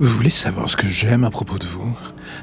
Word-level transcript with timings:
Vous 0.00 0.14
voulez 0.14 0.30
savoir 0.30 0.70
ce 0.70 0.76
que 0.76 0.86
j'aime 0.86 1.24
à 1.24 1.30
propos 1.30 1.58
de 1.58 1.66
vous? 1.66 1.92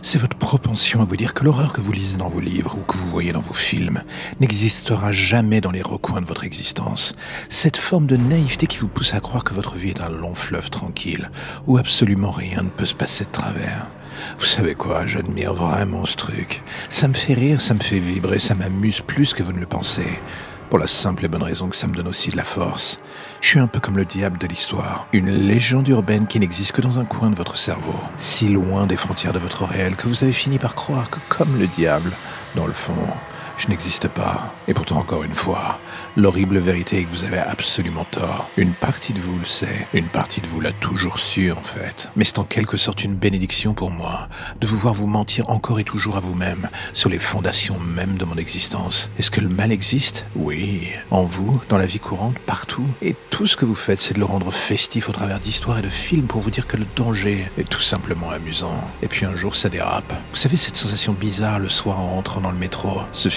C'est 0.02 0.18
votre 0.18 0.36
propension 0.36 1.02
à 1.02 1.06
vous 1.06 1.16
dire 1.16 1.34
que 1.34 1.46
l'horreur 1.46 1.72
que 1.72 1.79
vous 1.79 1.94
lisez 1.94 2.18
dans 2.18 2.28
vos 2.28 2.42
livres 2.42 2.78
ou 2.78 2.81
que 2.81 2.97
vous 2.97 3.10
voyez 3.10 3.31
dans 3.31 3.40
vos 3.40 3.54
films 3.54 4.04
n'existera 4.42 5.13
jamais 5.13 5.62
dans 5.62 5.72
les 5.72 5.81
recoins 5.81 6.20
de 6.20 6.26
votre 6.26 6.44
existence. 6.44 7.15
Cette 7.47 7.78
forme 7.78 8.08
de 8.08 8.18
naïveté 8.18 8.68
qui 8.68 8.79
vous 8.79 8.90
pousse 8.90 9.13
à 9.13 9.22
croire 9.22 9.46
que 9.46 9.54
votre 9.54 9.76
vie 9.76 9.92
est 9.92 10.02
un 10.02 10.10
long 10.10 10.36
fleuve 10.36 10.70
tranquille 10.70 11.31
où 11.65 11.78
absolument 11.78 12.31
rien 12.31 12.62
ne 12.62 12.70
peut 12.70 12.86
se 12.86 12.94
passer 12.94 13.24
de 13.24 13.31
travers. 13.31 13.87
Vous 14.37 14.46
savez 14.46 14.76
quoi, 14.76 15.08
j'admire 15.08 15.53
vraiment 15.53 16.03
ce 16.03 16.17
truc. 16.17 16.62
Ça 16.90 17.08
me 17.08 17.13
fait 17.13 17.35
rire, 17.35 17.62
ça 17.62 17.73
me 17.73 17.80
fait 17.80 17.99
vibrer, 17.99 18.40
ça 18.40 18.55
m'amuse 18.55 18.99
plus 18.99 19.34
que 19.34 19.44
vous 19.44 19.53
ne 19.53 19.59
le 19.59 19.66
pensez. 19.66 20.20
Pour 20.70 20.80
la 20.80 20.88
simple 20.88 21.26
et 21.26 21.27
bonne 21.27 21.44
raison 21.44 21.70
que 21.70 21.76
ça 21.76 21.88
me 21.88 21.94
donne 21.94 22.08
aussi 22.08 22.31
de 22.31 22.38
la 22.38 22.44
force. 22.44 23.00
Je 23.39 23.49
suis 23.49 23.59
un 23.59 23.67
peu 23.67 23.80
comme 23.80 23.98
le 23.98 24.05
diable 24.05 24.39
de 24.39 24.48
l'histoire, 24.48 25.08
une 25.13 25.30
légende 25.30 25.88
urbaine 25.88 26.26
qui 26.26 26.39
n'existe 26.39 26.72
que 26.72 26.81
dans 26.81 26.99
un 26.99 27.05
coin 27.05 27.30
de 27.30 27.35
votre 27.35 27.58
cerveau, 27.58 27.94
si 28.17 28.49
loin 28.49 28.88
des 28.88 28.98
frontières 28.98 29.34
de 29.34 29.39
votre 29.39 29.66
réel 29.66 29.95
que 29.95 30.08
vous 30.08 30.23
avez 30.23 30.34
fini 30.34 30.58
par 30.58 30.73
croire 30.73 31.09
que 31.09 31.20
comme 31.30 31.58
le 31.59 31.67
diable, 31.67 32.12
dans 32.55 32.66
le 32.66 32.73
fond, 32.73 32.94
je 33.58 33.68
n'existe 33.68 34.08
pas. 34.08 34.54
Et 34.68 34.73
pourtant, 34.73 34.98
encore 34.98 35.23
une 35.23 35.34
fois, 35.34 35.80
l'horrible 36.16 36.58
vérité 36.58 37.00
est 37.00 37.04
que 37.04 37.12
vous 37.12 37.23
avez 37.23 37.40
absolument 37.40 38.05
tort. 38.12 38.50
Une 38.58 38.73
partie 38.73 39.14
de 39.14 39.20
vous 39.20 39.38
le 39.38 39.45
sait, 39.45 39.88
une 39.94 40.08
partie 40.08 40.41
de 40.41 40.48
vous 40.48 40.62
l'a 40.62 40.72
toujours 40.72 41.20
su 41.20 41.52
en 41.52 41.62
fait. 41.62 42.12
Mais 42.16 42.26
c'est 42.26 42.40
en 42.40 42.44
quelque 42.44 42.78
sorte 42.78 43.04
une 43.04 43.16
bénédiction 43.16 43.73
pour 43.73 43.91
moi 43.91 44.28
de 44.59 44.68
vous 44.68 44.78
voir 44.78 44.94
vous 44.94 45.08
mentir 45.08 45.50
encore 45.50 45.80
et 45.80 45.84
toujours 45.84 46.18
à 46.18 46.20
vous-même 46.20 46.70
sur 46.94 47.09
les 47.09 47.20
fondations 47.20 47.80
même 47.80 48.18
de 48.18 48.26
mon 48.26 48.36
existence. 48.36 49.09
Est-ce 49.18 49.31
que 49.31 49.41
le 49.41 49.50
mal 49.50 49.72
existe? 49.72 50.26
Oui. 50.36 50.90
En 51.12 51.23
vous, 51.23 51.62
dans 51.70 51.78
la 51.78 51.86
vie 51.86 52.00
courante, 52.00 52.40
partout. 52.40 52.88
Et 53.02 53.16
tout 53.30 53.48
ce 53.48 53.58
que 53.58 53.66
vous 53.66 53.76
faites, 53.76 54.00
c'est 54.00 54.14
de 54.14 54.20
le 54.20 54.26
rendre 54.26 54.52
festif 54.52 55.09
au 55.09 55.12
travers 55.12 55.40
d'histoires 55.40 55.80
et 55.80 55.81
de 55.81 55.90
films 55.90 56.28
pour 56.28 56.42
vous 56.42 56.52
dire 56.52 56.67
que 56.67 56.78
le 56.78 56.86
danger 56.95 57.50
est 57.58 57.69
tout 57.69 57.81
simplement 57.81 58.30
amusant. 58.30 58.80
Et 59.02 59.08
puis 59.08 59.25
un 59.25 59.36
jour, 59.36 59.56
ça 59.56 59.69
dérape. 59.69 60.14
Vous 60.31 60.38
savez 60.38 60.58
cette 60.58 60.75
sensation 60.75 61.14
bizarre 61.14 61.59
le 61.59 61.69
soir 61.69 62.00
en 62.00 62.16
rentrant 62.16 62.42
dans 62.42 62.52
le 62.52 62.58
métro 62.58 63.02
Ce 63.12 63.30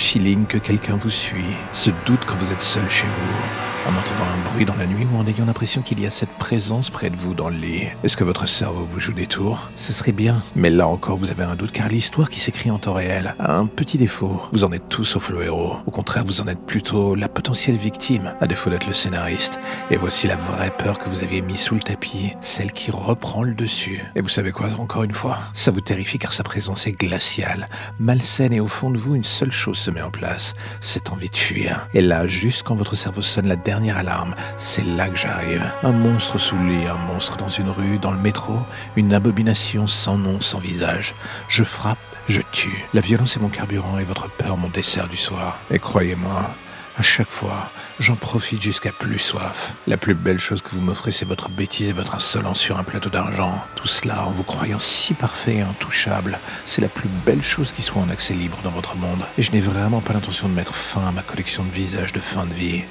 que 0.48 0.56
quelqu'un 0.56 0.96
vous 0.96 1.10
suit, 1.10 1.54
ce 1.70 1.90
doute 2.06 2.24
quand 2.26 2.36
vous 2.36 2.50
êtes 2.50 2.62
seul 2.62 2.88
chez 2.88 3.06
vous, 3.06 3.67
en 3.88 3.96
entendant 3.96 4.30
un 4.30 4.50
bruit 4.50 4.66
dans 4.66 4.74
la 4.74 4.86
nuit 4.86 5.06
ou 5.10 5.16
en 5.16 5.26
ayant 5.26 5.46
l'impression 5.46 5.80
qu'il 5.80 5.98
y 5.98 6.06
a 6.06 6.10
cette 6.10 6.36
présence 6.38 6.90
près 6.90 7.08
de 7.08 7.16
vous 7.16 7.32
dans 7.32 7.48
le 7.48 7.56
lit. 7.56 7.86
Est-ce 8.04 8.18
que 8.18 8.24
votre 8.24 8.46
cerveau 8.46 8.84
vous 8.84 9.00
joue 9.00 9.14
des 9.14 9.26
tours? 9.26 9.70
Ce 9.76 9.94
serait 9.94 10.12
bien. 10.12 10.42
Mais 10.54 10.68
là 10.68 10.86
encore, 10.86 11.16
vous 11.16 11.30
avez 11.30 11.44
un 11.44 11.56
doute 11.56 11.72
car 11.72 11.88
l'histoire 11.88 12.28
qui 12.28 12.38
s'écrit 12.38 12.70
en 12.70 12.78
temps 12.78 12.92
réel 12.92 13.34
a 13.38 13.56
un 13.56 13.64
petit 13.64 13.96
défaut. 13.96 14.42
Vous 14.52 14.64
en 14.64 14.72
êtes 14.72 14.90
tout 14.90 15.06
sauf 15.06 15.30
le 15.30 15.42
héros. 15.42 15.76
Au 15.86 15.90
contraire, 15.90 16.24
vous 16.24 16.42
en 16.42 16.48
êtes 16.48 16.60
plutôt 16.60 17.14
la 17.14 17.30
potentielle 17.30 17.76
victime, 17.76 18.34
à 18.42 18.46
défaut 18.46 18.68
d'être 18.68 18.86
le 18.86 18.92
scénariste. 18.92 19.58
Et 19.90 19.96
voici 19.96 20.26
la 20.26 20.36
vraie 20.36 20.72
peur 20.76 20.98
que 20.98 21.08
vous 21.08 21.22
aviez 21.22 21.40
mise 21.40 21.60
sous 21.60 21.74
le 21.74 21.80
tapis, 21.80 22.34
celle 22.42 22.72
qui 22.72 22.90
reprend 22.90 23.42
le 23.42 23.54
dessus. 23.54 24.04
Et 24.16 24.20
vous 24.20 24.28
savez 24.28 24.52
quoi, 24.52 24.68
encore 24.78 25.04
une 25.04 25.14
fois? 25.14 25.38
Ça 25.54 25.70
vous 25.70 25.80
terrifie 25.80 26.18
car 26.18 26.34
sa 26.34 26.42
présence 26.42 26.86
est 26.86 26.92
glaciale, 26.92 27.70
malsaine 27.98 28.52
et 28.52 28.60
au 28.60 28.68
fond 28.68 28.90
de 28.90 28.98
vous, 28.98 29.14
une 29.14 29.24
seule 29.24 29.52
chose 29.52 29.78
se 29.78 29.90
met 29.90 30.02
en 30.02 30.10
place, 30.10 30.54
cette 30.80 31.08
envie 31.08 31.30
de 31.30 31.36
fuir. 31.36 31.88
Et 31.94 32.02
là, 32.02 32.26
juste 32.26 32.64
quand 32.64 32.74
votre 32.74 32.94
cerveau 32.94 33.22
sonne 33.22 33.48
la 33.48 33.56
dernière 33.78 33.98
alarme, 33.98 34.34
c'est 34.56 34.84
là 34.84 35.08
que 35.08 35.16
j'arrive. 35.16 35.62
Un 35.84 35.92
monstre 35.92 36.36
sous 36.36 36.56
le 36.56 36.68
lit, 36.68 36.86
un 36.88 36.96
monstre 37.12 37.36
dans 37.36 37.48
une 37.48 37.70
rue, 37.70 37.98
dans 37.98 38.10
le 38.10 38.18
métro, 38.18 38.58
une 38.96 39.14
abomination 39.14 39.86
sans 39.86 40.18
nom, 40.18 40.40
sans 40.40 40.58
visage. 40.58 41.14
Je 41.48 41.62
frappe, 41.62 41.98
je 42.26 42.40
tue. 42.50 42.86
La 42.92 43.00
violence 43.00 43.36
est 43.36 43.40
mon 43.40 43.48
carburant 43.48 44.00
et 44.00 44.02
votre 44.02 44.28
peur 44.30 44.56
mon 44.56 44.68
dessert 44.68 45.06
du 45.06 45.16
soir. 45.16 45.60
Et 45.70 45.78
croyez-moi, 45.78 46.50
à 46.98 47.02
chaque 47.02 47.30
fois, 47.30 47.70
j'en 48.00 48.16
profite 48.16 48.60
jusqu'à 48.60 48.90
plus 48.90 49.20
soif. 49.20 49.76
La 49.86 49.96
plus 49.96 50.16
belle 50.16 50.40
chose 50.40 50.60
que 50.60 50.70
vous 50.70 50.80
m'offrez, 50.80 51.12
c'est 51.12 51.24
votre 51.24 51.48
bêtise 51.48 51.88
et 51.88 51.92
votre 51.92 52.16
insolence 52.16 52.58
sur 52.58 52.80
un 52.80 52.82
plateau 52.82 53.10
d'argent. 53.10 53.62
Tout 53.76 53.86
cela 53.86 54.26
en 54.26 54.32
vous 54.32 54.42
croyant 54.42 54.80
si 54.80 55.14
parfait 55.14 55.58
et 55.58 55.60
intouchable. 55.60 56.40
C'est 56.64 56.82
la 56.82 56.88
plus 56.88 57.08
belle 57.24 57.42
chose 57.44 57.70
qui 57.70 57.82
soit 57.82 58.02
en 58.02 58.10
accès 58.10 58.34
libre 58.34 58.58
dans 58.64 58.72
votre 58.72 58.96
monde. 58.96 59.24
Et 59.38 59.42
je 59.42 59.52
n'ai 59.52 59.60
vraiment 59.60 60.00
pas 60.00 60.14
l'intention 60.14 60.48
de 60.48 60.54
mettre 60.54 60.74
fin 60.74 61.06
à 61.06 61.12
ma 61.12 61.22
collection 61.22 61.62
de 61.62 61.70
visages 61.70 62.12
de 62.12 62.18
fin 62.18 62.44
de 62.44 62.54
vie. 62.54 62.82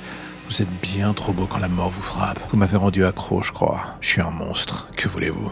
Vous 0.50 0.62
êtes 0.62 0.81
bien 0.81 1.13
trop 1.13 1.34
beau 1.34 1.46
quand 1.46 1.58
la 1.58 1.68
mort 1.68 1.90
vous 1.90 2.02
frappe. 2.02 2.40
Vous 2.50 2.58
m'avez 2.58 2.78
rendu 2.78 3.03
accro, 3.03 3.41
je 3.41 3.52
crois. 3.52 3.81
Je 4.00 4.09
suis 4.09 4.22
un 4.22 4.31
monstre. 4.31 4.88
Que 4.96 5.09
voulez-vous? 5.09 5.52